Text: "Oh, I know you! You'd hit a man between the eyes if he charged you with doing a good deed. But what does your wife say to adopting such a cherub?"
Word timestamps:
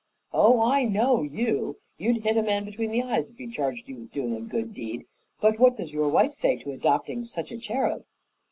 "Oh, 0.33 0.59
I 0.63 0.83
know 0.85 1.21
you! 1.21 1.77
You'd 1.99 2.23
hit 2.23 2.35
a 2.35 2.41
man 2.41 2.65
between 2.65 2.89
the 2.89 3.03
eyes 3.03 3.29
if 3.29 3.37
he 3.37 3.45
charged 3.45 3.87
you 3.87 3.97
with 3.97 4.11
doing 4.11 4.33
a 4.35 4.41
good 4.41 4.73
deed. 4.73 5.05
But 5.39 5.59
what 5.59 5.77
does 5.77 5.93
your 5.93 6.09
wife 6.09 6.31
say 6.31 6.55
to 6.57 6.71
adopting 6.71 7.23
such 7.23 7.51
a 7.51 7.57
cherub?" 7.59 8.03